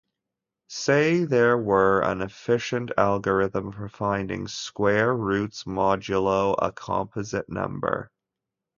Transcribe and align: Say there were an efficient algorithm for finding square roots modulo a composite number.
Say 0.69 1.25
there 1.25 1.59
were 1.59 1.99
an 2.01 2.23
efficient 2.23 2.89
algorithm 2.97 3.71
for 3.71 3.87
finding 3.87 4.47
square 4.47 5.15
roots 5.15 5.65
modulo 5.65 6.55
a 6.57 6.71
composite 6.71 7.47
number. 7.49 8.09